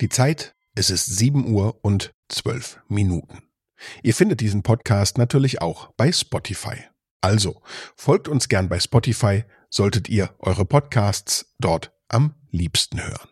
[0.00, 3.42] Die Zeit, es ist 7 Uhr und 12 Minuten.
[4.02, 6.84] Ihr findet diesen Podcast natürlich auch bei Spotify.
[7.20, 7.60] Also,
[7.96, 13.28] folgt uns gern bei Spotify, solltet ihr eure Podcasts dort am liebsten hören.